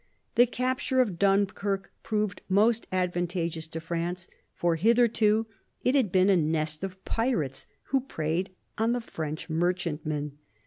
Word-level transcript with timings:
The 0.33 0.47
capture 0.47 0.99
of 0.99 1.19
Dunkirk 1.19 1.91
proved 2.01 2.41
most 2.49 2.87
advantageous 2.91 3.67
to 3.67 3.79
France, 3.79 4.27
for 4.55 4.75
hitherto 4.75 5.45
it 5.83 5.93
had 5.93 6.11
been 6.11 6.27
a 6.31 6.35
nest 6.35 6.83
of 6.83 7.05
pirates 7.05 7.67
who 7.89 8.01
preyed 8.01 8.49
on 8.79 8.93
the 8.93 9.01
French 9.01 9.47
merchantmen. 9.47 10.39